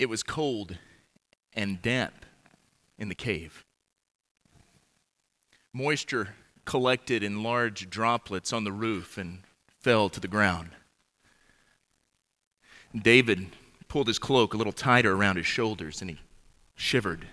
[0.00, 0.78] it was cold
[1.52, 2.24] and damp
[2.98, 3.66] in the cave.
[5.74, 6.30] Moisture
[6.64, 9.40] collected in large droplets on the roof and
[9.78, 10.70] fell to the ground.
[12.96, 13.48] David
[13.88, 16.18] pulled his cloak a little tighter around his shoulders and he
[16.74, 17.26] shivered.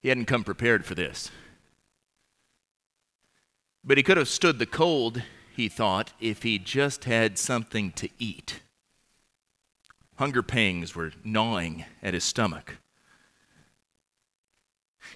[0.00, 1.30] He hadn't come prepared for this.
[3.84, 5.22] But he could have stood the cold,
[5.54, 8.62] he thought, if he just had something to eat.
[10.16, 12.76] Hunger pangs were gnawing at his stomach.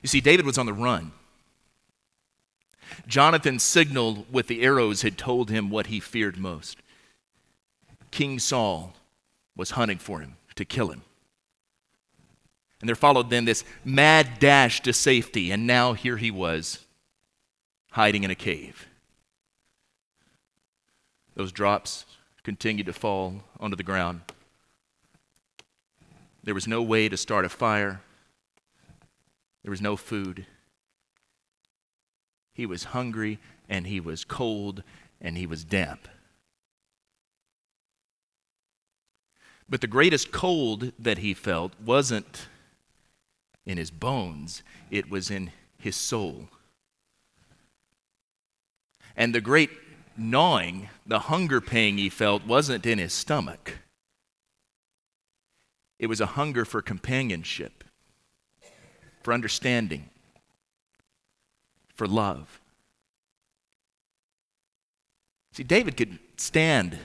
[0.02, 1.12] You see, David was on the run.
[3.06, 6.78] Jonathan's signal with the arrows had told him what he feared most.
[8.10, 8.94] King Saul
[9.56, 11.02] was hunting for him to kill him.
[12.80, 16.84] And there followed then this mad dash to safety, and now here he was,
[17.92, 18.86] hiding in a cave.
[21.34, 22.04] Those drops
[22.42, 24.20] continued to fall onto the ground.
[26.46, 28.00] There was no way to start a fire,
[29.64, 30.46] there was no food.
[32.54, 34.84] He was hungry, and he was cold,
[35.20, 36.06] and he was damp.
[39.68, 42.46] But the greatest cold that he felt wasn't
[43.66, 46.48] in his bones, it was in his soul.
[49.16, 49.70] And the great
[50.16, 53.78] gnawing, the hunger pang he felt, wasn't in his stomach.
[55.98, 57.84] It was a hunger for companionship,
[59.22, 60.10] for understanding,
[61.94, 62.60] for love.
[65.52, 66.98] See, David could stand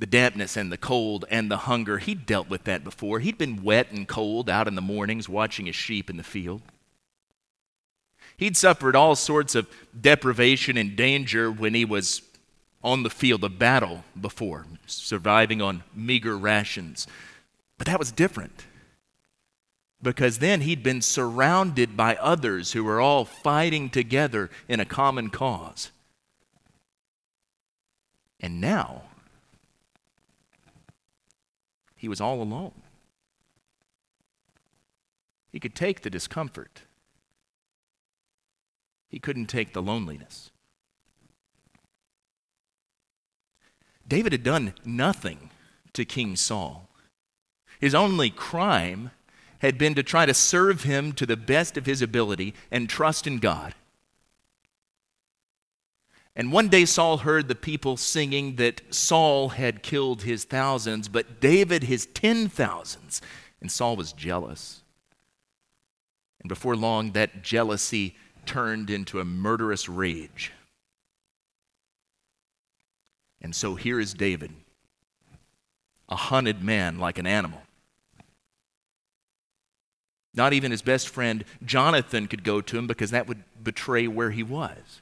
[0.00, 1.98] the dampness and the cold and the hunger.
[1.98, 3.20] He'd dealt with that before.
[3.20, 6.62] He'd been wet and cold out in the mornings watching his sheep in the field.
[8.36, 9.68] He'd suffered all sorts of
[9.98, 12.22] deprivation and danger when he was
[12.82, 17.06] on the field of battle before, surviving on meager rations.
[17.78, 18.66] But that was different
[20.04, 25.30] because then he'd been surrounded by others who were all fighting together in a common
[25.30, 25.90] cause.
[28.38, 29.02] And now,
[31.96, 32.82] he was all alone.
[35.50, 36.82] He could take the discomfort,
[39.08, 40.50] he couldn't take the loneliness.
[44.06, 45.50] David had done nothing
[45.94, 46.90] to King Saul.
[47.84, 49.10] His only crime
[49.58, 53.26] had been to try to serve him to the best of his ability and trust
[53.26, 53.74] in God.
[56.34, 61.42] And one day Saul heard the people singing that Saul had killed his thousands, but
[61.42, 63.20] David his ten thousands.
[63.60, 64.80] And Saul was jealous.
[66.40, 68.16] And before long, that jealousy
[68.46, 70.52] turned into a murderous rage.
[73.42, 74.54] And so here is David,
[76.08, 77.60] a hunted man like an animal.
[80.34, 84.32] Not even his best friend Jonathan could go to him because that would betray where
[84.32, 85.00] he was.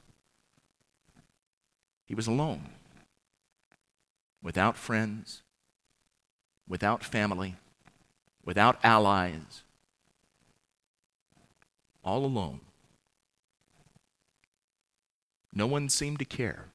[2.06, 2.68] He was alone,
[4.42, 5.42] without friends,
[6.68, 7.56] without family,
[8.44, 9.62] without allies,
[12.04, 12.60] all alone.
[15.54, 16.66] No one seemed to care.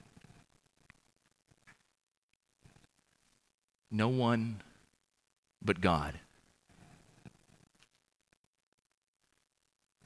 [3.90, 4.62] No one
[5.62, 6.14] but God.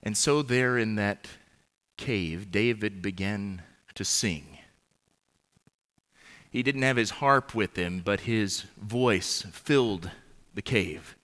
[0.03, 1.29] And so, there in that
[1.97, 3.63] cave, David began
[3.95, 4.59] to sing.
[6.51, 10.11] He didn't have his harp with him, but his voice filled
[10.55, 11.17] the cave.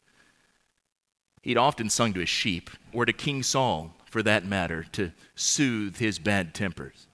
[1.43, 5.99] He'd often sung to his sheep, or to King Saul, for that matter, to soothe
[5.99, 7.07] his bad tempers.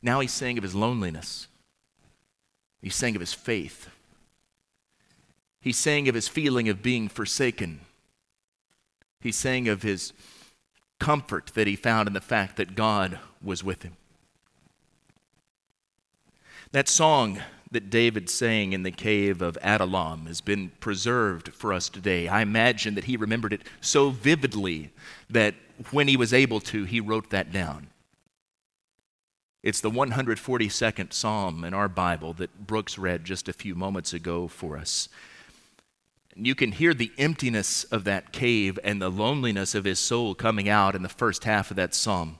[0.00, 1.48] Now he sang of his loneliness.
[2.80, 3.88] He sang of his faith.
[5.60, 7.80] He sang of his feeling of being forsaken.
[9.24, 10.12] He sang of his
[11.00, 13.96] comfort that he found in the fact that God was with him.
[16.72, 17.40] That song
[17.70, 22.28] that David sang in the cave of Adullam has been preserved for us today.
[22.28, 24.92] I imagine that he remembered it so vividly
[25.30, 25.54] that
[25.90, 27.88] when he was able to, he wrote that down.
[29.62, 34.48] It's the 142nd Psalm in our Bible that Brooks read just a few moments ago
[34.48, 35.08] for us.
[36.36, 40.68] You can hear the emptiness of that cave and the loneliness of his soul coming
[40.68, 42.38] out in the first half of that psalm.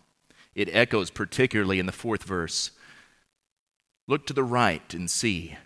[0.54, 2.72] It echoes particularly in the fourth verse.
[4.06, 5.56] Look to the right and see.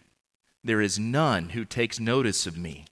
[0.63, 2.85] There is none who takes notice of me.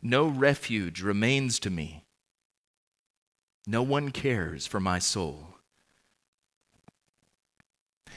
[0.00, 2.04] No refuge remains to me.
[3.66, 5.48] No one cares for my soul.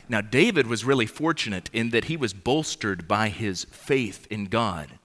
[0.07, 4.99] Now, David was really fortunate in that he was bolstered by his faith in God.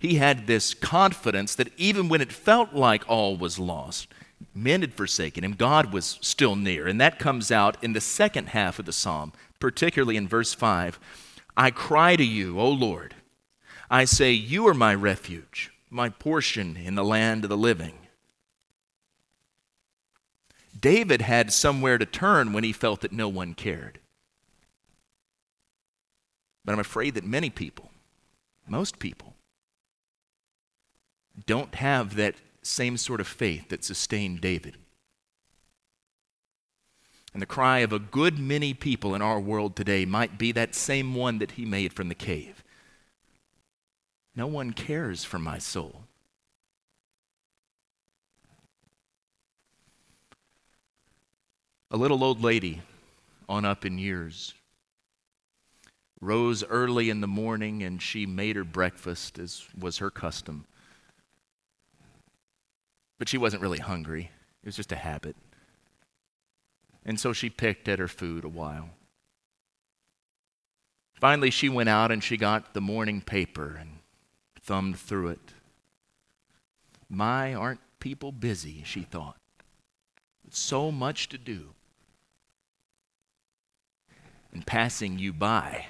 [0.00, 4.08] He had this confidence that even when it felt like all was lost,
[4.54, 6.88] men had forsaken him, God was still near.
[6.88, 10.98] And that comes out in the second half of the psalm, particularly in verse 5.
[11.54, 13.14] I cry to you, O Lord.
[13.90, 17.98] I say, You are my refuge, my portion in the land of the living.
[20.80, 23.98] David had somewhere to turn when he felt that no one cared.
[26.64, 27.90] But I'm afraid that many people,
[28.66, 29.29] most people,
[31.46, 34.76] don't have that same sort of faith that sustained David.
[37.32, 40.74] And the cry of a good many people in our world today might be that
[40.74, 42.64] same one that he made from the cave.
[44.34, 46.04] No one cares for my soul.
[51.90, 52.82] A little old lady,
[53.48, 54.54] on up in years,
[56.20, 60.66] rose early in the morning and she made her breakfast as was her custom.
[63.20, 64.30] But she wasn't really hungry,
[64.62, 65.36] it was just a habit.
[67.04, 68.88] And so she picked at her food a while.
[71.20, 73.98] Finally, she went out and she got the morning paper and
[74.62, 75.52] thumbed through it.
[77.10, 79.36] My, aren't people busy, she thought.
[80.48, 81.74] So much to do.
[84.50, 85.88] And passing you by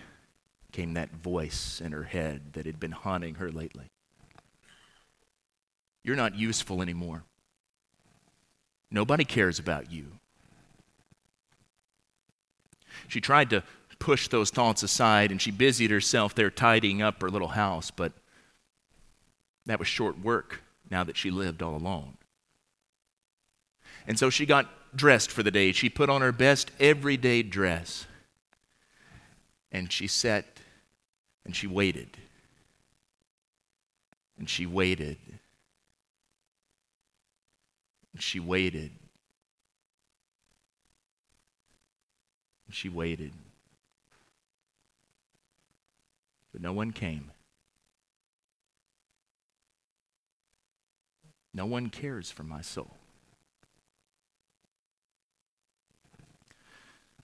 [0.72, 3.86] came that voice in her head that had been haunting her lately.
[6.02, 7.24] You're not useful anymore.
[8.90, 10.06] Nobody cares about you.
[13.08, 13.62] She tried to
[13.98, 18.12] push those thoughts aside and she busied herself there tidying up her little house, but
[19.66, 22.16] that was short work now that she lived all alone.
[24.06, 25.72] And so she got dressed for the day.
[25.72, 28.06] She put on her best everyday dress.
[29.70, 30.46] And she sat
[31.44, 32.16] and she waited.
[34.38, 35.18] And she waited.
[38.18, 38.90] She waited.
[42.70, 43.32] She waited.
[46.52, 47.30] But no one came.
[51.52, 52.96] No one cares for my soul.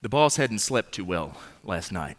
[0.01, 2.17] The boss hadn't slept too well last night.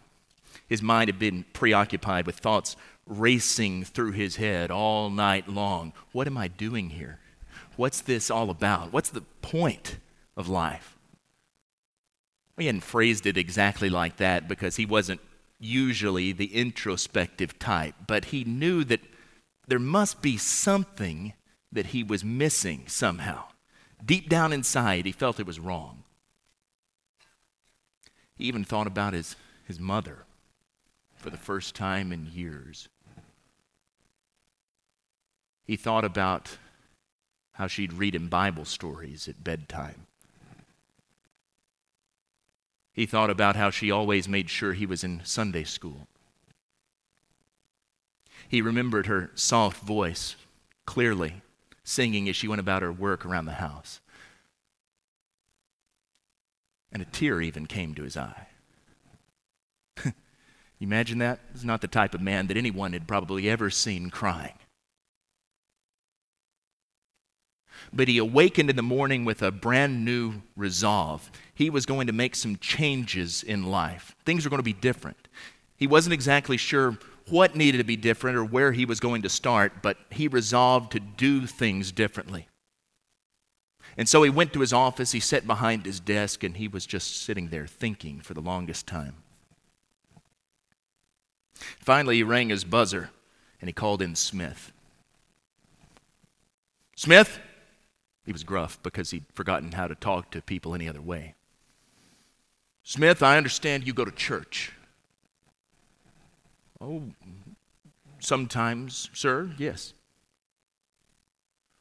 [0.67, 2.75] His mind had been preoccupied with thoughts
[3.05, 5.93] racing through his head all night long.
[6.11, 7.19] What am I doing here?
[7.75, 8.91] What's this all about?
[8.93, 9.97] What's the point
[10.35, 10.97] of life?
[12.57, 15.21] He hadn't phrased it exactly like that because he wasn't
[15.59, 19.01] usually the introspective type, but he knew that
[19.67, 21.33] there must be something
[21.71, 23.43] that he was missing somehow.
[24.03, 26.03] Deep down inside, he felt it was wrong.
[28.35, 29.35] He even thought about his,
[29.65, 30.25] his mother
[31.15, 32.87] for the first time in years.
[35.65, 36.57] He thought about
[37.59, 40.07] how she'd read him Bible stories at bedtime.
[42.93, 46.07] He thought about how she always made sure he was in Sunday school.
[48.47, 50.37] He remembered her soft voice
[50.85, 51.41] clearly
[51.83, 53.99] singing as she went about her work around the house.
[56.93, 58.47] And a tear even came to his eye.
[60.79, 61.41] imagine that?
[61.51, 64.58] He's not the type of man that anyone had probably ever seen crying.
[67.91, 71.31] But he awakened in the morning with a brand new resolve.
[71.53, 74.15] He was going to make some changes in life.
[74.25, 75.27] Things were going to be different.
[75.77, 76.97] He wasn't exactly sure
[77.29, 80.91] what needed to be different or where he was going to start, but he resolved
[80.91, 82.47] to do things differently.
[83.97, 86.85] And so he went to his office, he sat behind his desk, and he was
[86.85, 89.15] just sitting there thinking for the longest time.
[91.79, 93.09] Finally, he rang his buzzer
[93.59, 94.71] and he called in Smith.
[96.95, 97.39] Smith?
[98.29, 101.33] He was gruff because he'd forgotten how to talk to people any other way.
[102.83, 104.71] Smith, I understand you go to church.
[106.79, 107.05] Oh,
[108.19, 109.95] sometimes, sir, yes.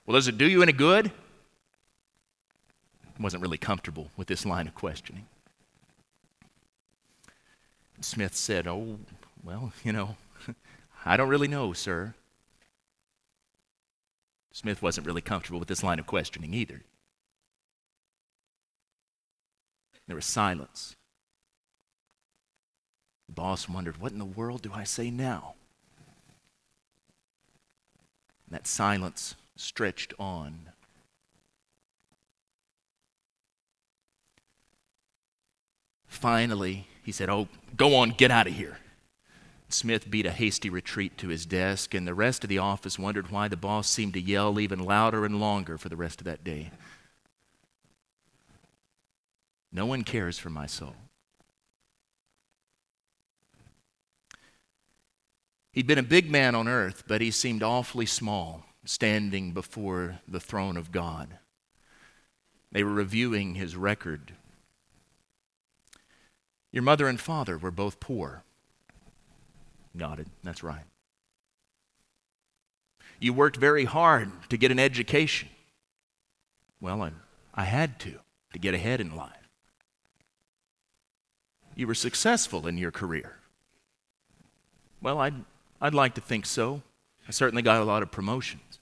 [0.06, 1.12] Well, does it do you any good?
[3.20, 5.26] Wasn't really comfortable with this line of questioning.
[8.00, 9.00] Smith said, Oh,
[9.44, 10.16] well, you know,
[11.04, 12.14] I don't really know, sir.
[14.52, 16.82] Smith wasn't really comfortable with this line of questioning either.
[20.06, 20.96] There was silence.
[23.26, 25.54] The boss wondered, What in the world do I say now?
[28.46, 30.70] And that silence stretched on.
[36.06, 38.78] Finally, he said, Oh, go on, get out of here.
[39.68, 43.30] Smith beat a hasty retreat to his desk, and the rest of the office wondered
[43.30, 46.42] why the boss seemed to yell even louder and longer for the rest of that
[46.42, 46.70] day.
[49.70, 50.96] No one cares for my soul.
[55.72, 60.40] He'd been a big man on earth, but he seemed awfully small standing before the
[60.40, 61.38] throne of God.
[62.72, 64.32] They were reviewing his record.
[66.72, 68.44] Your mother and father were both poor.
[69.94, 70.28] Nodded.
[70.42, 70.84] That's right.
[73.20, 75.48] You worked very hard to get an education.
[76.80, 77.10] Well, I,
[77.54, 78.20] I had to,
[78.52, 79.32] to get ahead in life.
[81.74, 83.36] You were successful in your career.
[85.00, 85.34] Well, I'd,
[85.80, 86.82] I'd like to think so.
[87.26, 88.78] I certainly got a lot of promotions.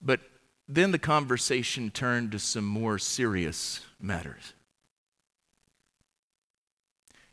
[0.00, 0.20] But
[0.68, 4.54] then the conversation turned to some more serious matters.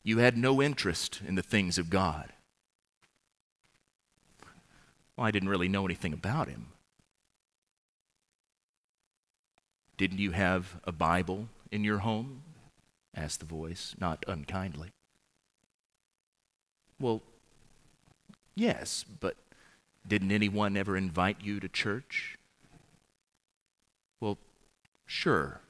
[0.10, 2.34] You had no interest in the things of God.
[5.16, 6.70] Well, I didn't really know anything about him.
[9.98, 12.42] Didn't you have a Bible in your home?
[13.16, 14.90] asked the voice, not unkindly.
[17.00, 17.22] Well,
[18.56, 19.36] yes, but
[20.08, 22.40] didn't anyone ever invite you to church?
[24.20, 24.40] Well,
[25.06, 25.62] sure.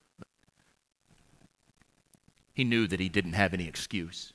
[2.53, 4.33] He knew that he didn't have any excuse.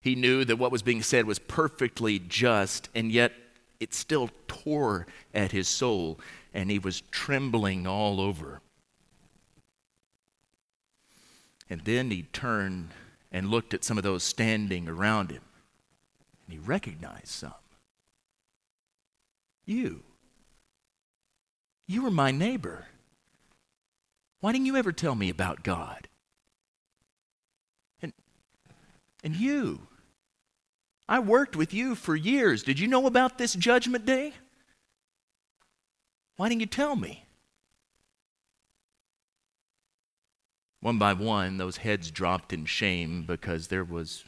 [0.00, 3.32] He knew that what was being said was perfectly just, and yet
[3.80, 6.18] it still tore at his soul,
[6.54, 8.60] and he was trembling all over.
[11.68, 12.90] And then he turned
[13.32, 15.42] and looked at some of those standing around him,
[16.46, 17.52] and he recognized some.
[19.64, 20.04] You.
[21.88, 22.86] You were my neighbor.
[24.40, 26.08] Why didn't you ever tell me about God?
[28.00, 28.12] And,
[29.26, 29.80] and you.
[31.08, 32.62] I worked with you for years.
[32.62, 34.34] Did you know about this judgment day?
[36.36, 37.24] Why didn't you tell me?
[40.80, 44.22] One by one, those heads dropped in shame because there was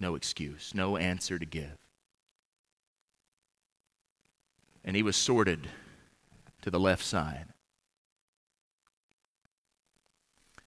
[0.00, 1.78] no excuse, no answer to give.
[4.84, 5.68] And he was sorted
[6.62, 7.46] to the left side.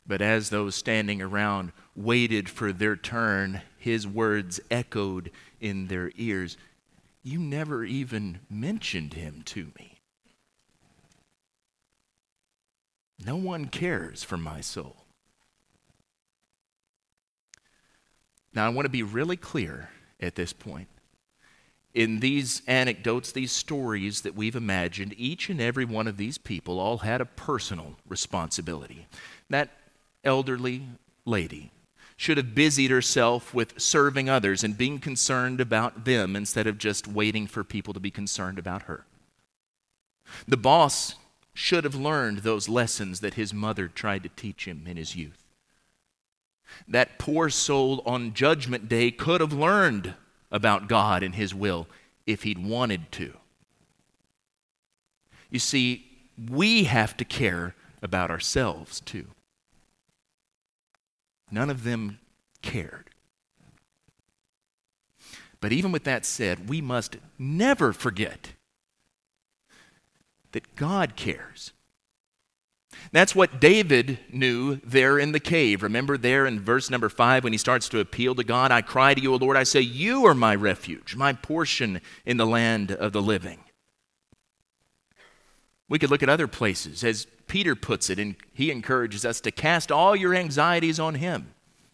[0.07, 5.29] But as those standing around waited for their turn, his words echoed
[5.59, 6.57] in their ears
[7.23, 9.99] You never even mentioned him to me.
[13.25, 14.95] No one cares for my soul.
[18.53, 19.89] Now, I want to be really clear
[20.21, 20.87] at this point.
[21.93, 26.79] In these anecdotes, these stories that we've imagined, each and every one of these people
[26.79, 29.07] all had a personal responsibility.
[29.49, 29.71] That
[30.23, 30.87] elderly
[31.25, 31.71] lady
[32.19, 37.07] should have busied herself with serving others and being concerned about them instead of just
[37.07, 39.05] waiting for people to be concerned about her.
[40.45, 41.15] The boss
[41.53, 45.45] should have learned those lessons that his mother tried to teach him in his youth.
[46.89, 50.13] That poor soul on Judgment Day could have learned
[50.51, 51.87] about God and His will
[52.27, 53.31] if he'd wanted to.
[55.49, 56.05] You see,
[56.49, 59.27] we have to care about ourselves too.
[61.51, 62.19] None of them
[62.61, 63.09] cared.
[65.61, 68.53] But even with that said, we must never forget
[70.51, 71.73] that God cares.
[73.11, 75.83] That's what David knew there in the cave.
[75.83, 78.71] Remember there in verse number five when he starts to appeal to God?
[78.71, 82.37] I cry to you, O Lord, I say, You are my refuge, my portion in
[82.37, 83.59] the land of the living.
[85.89, 89.51] We could look at other places, as Peter puts it, and he encourages us to
[89.51, 91.53] cast all your anxieties on him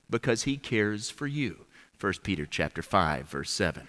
[0.10, 1.66] because he cares for you.
[2.00, 3.88] 1 Peter chapter 5, verse 7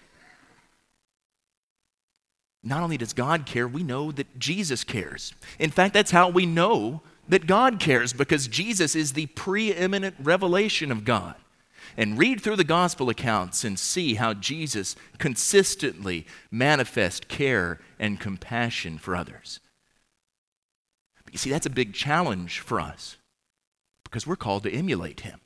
[2.66, 5.32] not only does God care, we know that Jesus cares.
[5.58, 10.90] In fact, that's how we know that God cares because Jesus is the preeminent revelation
[10.90, 11.36] of God.
[11.96, 18.98] And read through the gospel accounts and see how Jesus consistently manifests care and compassion
[18.98, 19.60] for others.
[21.37, 23.19] You see, that's a big challenge for us
[24.05, 25.38] because we're called to emulate him.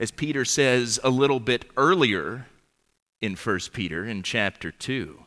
[0.00, 2.48] As Peter says a little bit earlier
[3.22, 5.20] in 1 Peter in chapter 2,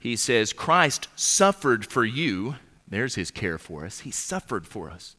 [0.00, 2.56] he says, Christ suffered for you.
[2.88, 4.00] There's his care for us.
[4.00, 5.14] He suffered for us,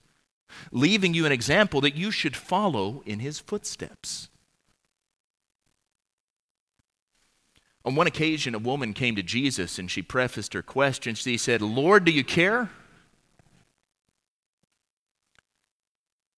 [0.74, 4.28] leaving you an example that you should follow in his footsteps.
[7.86, 11.16] On one occasion, a woman came to Jesus and she prefaced her question.
[11.16, 12.72] She said, Lord, do you care?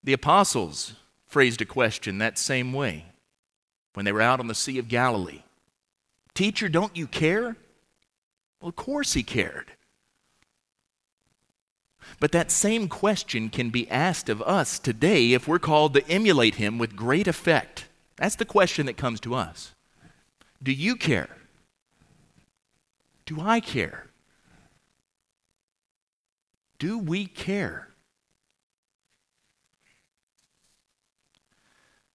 [0.07, 0.93] The apostles
[1.25, 3.07] phrased a question that same way
[3.91, 5.41] when they were out on the Sea of Galilee
[6.33, 7.57] Teacher, don't you care?
[8.61, 9.73] Well, of course he cared.
[12.21, 16.55] But that same question can be asked of us today if we're called to emulate
[16.55, 17.89] him with great effect.
[18.15, 19.75] That's the question that comes to us.
[20.63, 21.35] Do you care?
[23.25, 24.07] Do I care?
[26.79, 27.89] Do we care?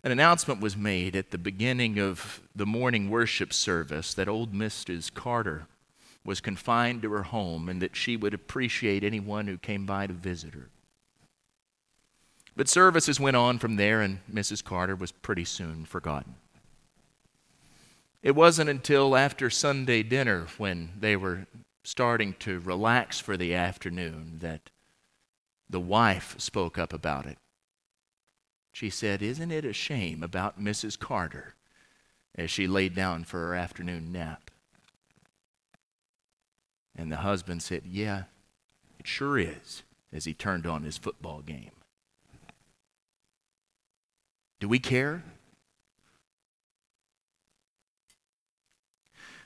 [0.04, 5.12] An announcement was made at the beginning of the morning worship service that old Mrs.
[5.14, 5.66] Carter
[6.25, 10.12] was confined to her home and that she would appreciate anyone who came by to
[10.12, 10.71] visit her.
[12.56, 14.62] But services went on from there, and Mrs.
[14.62, 16.35] Carter was pretty soon forgotten.
[18.23, 21.47] It wasn't until after Sunday dinner, when they were
[21.82, 24.71] starting to relax for the afternoon, that
[25.71, 27.38] the wife spoke up about it.
[28.72, 30.98] She said, Isn't it a shame about Mrs.
[30.98, 31.54] Carter
[32.34, 34.50] as she laid down for her afternoon nap?
[36.96, 38.24] And the husband said, Yeah,
[38.98, 41.70] it sure is, as he turned on his football game.
[44.58, 45.22] Do we care?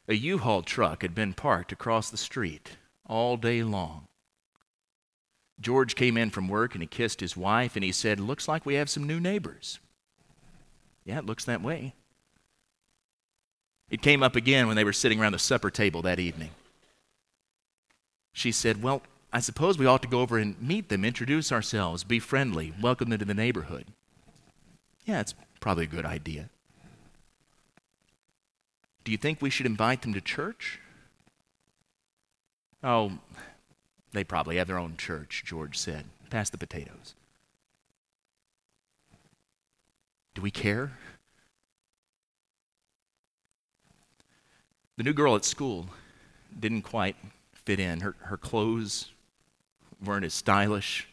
[0.09, 4.06] A U Haul truck had been parked across the street all day long.
[5.61, 8.67] George came in from work and he kissed his wife and he said, Looks like
[8.67, 9.79] we have some new neighbors.
[11.05, 11.95] Yeah, it looks that way.
[13.89, 16.51] It came up again when they were sitting around the supper table that evening.
[18.33, 22.05] She said, Well, I suppose we ought to go over and meet them, introduce ourselves,
[22.05, 23.87] be friendly, welcome them to the neighborhood.
[25.05, 26.51] Yeah, it's probably a good idea.
[29.05, 30.81] Do you think we should invite them to church?
[32.83, 33.13] Oh,
[34.17, 36.07] they probably have their own church, George said.
[36.31, 37.15] Pass the potatoes.
[40.35, 40.93] Do we care?
[44.97, 45.87] The new girl at school
[46.59, 47.17] didn't quite
[47.53, 48.01] fit in.
[48.01, 49.11] Her, her clothes
[50.03, 51.09] weren't as stylish,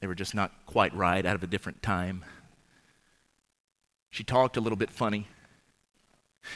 [0.00, 2.24] they were just not quite right, out of a different time.
[4.10, 5.28] She talked a little bit funny.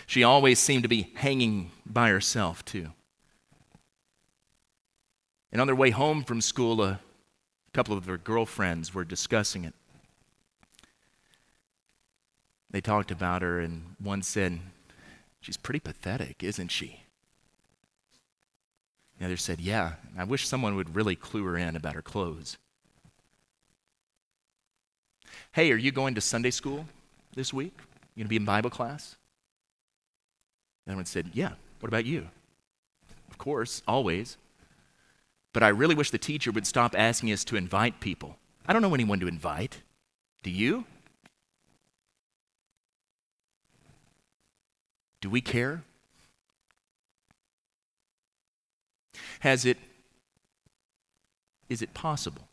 [0.06, 2.92] She always seemed to be hanging by herself, too.
[5.50, 7.00] And on their way home from school, a
[7.72, 9.74] couple of their girlfriends were discussing it.
[12.70, 14.60] They talked about her, and one said,
[15.40, 17.00] She's pretty pathetic, isn't she?
[19.18, 22.58] The other said, Yeah, I wish someone would really clue her in about her clothes.
[25.52, 26.86] Hey, are you going to Sunday school
[27.34, 27.74] this week?
[28.14, 29.16] You going to be in Bible class?
[30.84, 32.28] The other one said, Yeah, what about you?
[33.30, 34.36] Of course, always.
[35.58, 38.38] But I really wish the teacher would stop asking us to invite people.
[38.64, 39.82] I don't know anyone to invite.
[40.44, 40.84] Do you?
[45.20, 45.82] Do we care?
[49.40, 49.78] Has it,
[51.68, 52.46] is it possible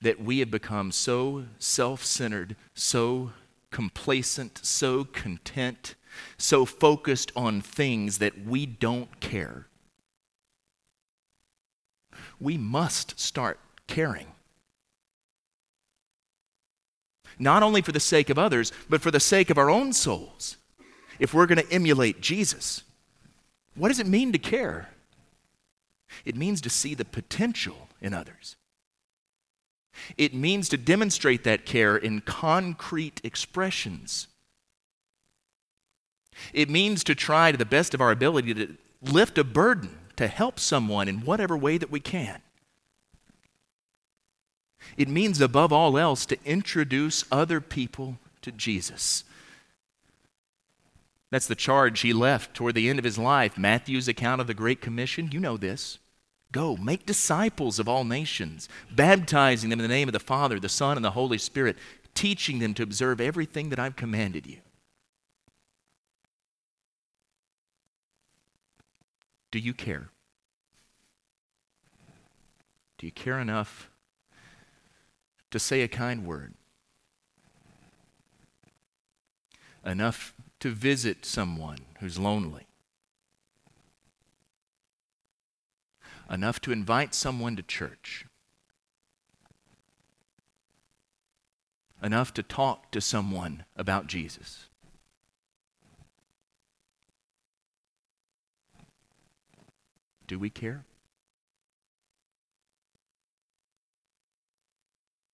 [0.00, 3.32] that we have become so self centered, so
[3.70, 5.96] complacent, so content,
[6.38, 9.66] so focused on things that we don't care?
[12.40, 14.26] We must start caring.
[17.38, 20.56] Not only for the sake of others, but for the sake of our own souls.
[21.18, 22.82] If we're going to emulate Jesus,
[23.74, 24.88] what does it mean to care?
[26.24, 28.56] It means to see the potential in others.
[30.16, 34.28] It means to demonstrate that care in concrete expressions.
[36.52, 40.28] It means to try to the best of our ability to lift a burden to
[40.28, 42.42] help someone in whatever way that we can.
[44.98, 49.24] It means, above all else, to introduce other people to Jesus.
[51.30, 53.56] That's the charge he left toward the end of his life.
[53.56, 55.98] Matthew's account of the Great Commission, you know this.
[56.52, 60.68] Go, make disciples of all nations, baptizing them in the name of the Father, the
[60.68, 61.78] Son, and the Holy Spirit,
[62.14, 64.58] teaching them to observe everything that I've commanded you.
[69.50, 70.10] Do you care?
[72.98, 73.90] Do you care enough
[75.50, 76.54] to say a kind word?
[79.84, 82.66] Enough to visit someone who's lonely?
[86.30, 88.24] enough to invite someone to church,
[92.02, 94.69] enough to talk to someone about Jesus.
[100.30, 100.84] Do we care?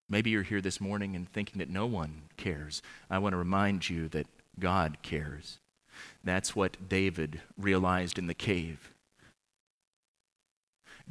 [0.08, 2.80] Maybe you're here this morning and thinking that no one cares.
[3.10, 4.26] I want to remind you that
[4.58, 5.58] God cares.
[6.24, 8.90] That's what David realized in the cave.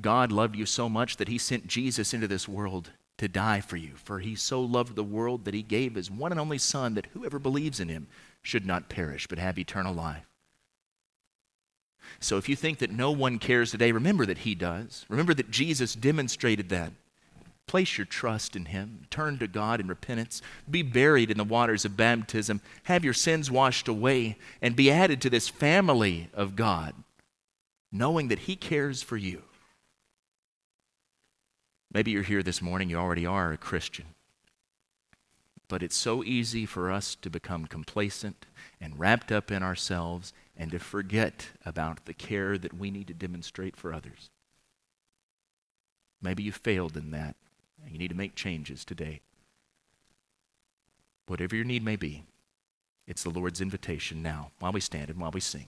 [0.02, 3.78] God loved you so much that he sent Jesus into this world to die for
[3.78, 3.92] you.
[4.04, 7.10] For he so loved the world that he gave his one and only Son, that
[7.14, 8.08] whoever believes in him
[8.42, 10.26] should not perish, but have eternal life.
[12.20, 15.06] So if you think that no one cares today, remember that he does.
[15.10, 16.92] Remember that Jesus demonstrated that.
[17.68, 19.08] Place your trust in him.
[19.10, 20.42] Turn to God in repentance.
[20.70, 22.62] Be buried in the waters of baptism.
[22.84, 26.94] Have your sins washed away and be added to this family of God,
[27.92, 29.42] knowing that he cares for you.
[31.92, 34.06] Maybe you're here this morning, you already are a Christian.
[35.68, 38.46] But it's so easy for us to become complacent
[38.80, 43.14] and wrapped up in ourselves and to forget about the care that we need to
[43.14, 44.30] demonstrate for others.
[46.22, 47.36] Maybe you failed in that,
[47.84, 49.22] and you need to make changes today.
[51.28, 52.24] Whatever your need may be,
[53.08, 55.68] it's the Lord's invitation now, while we stand and while we sing.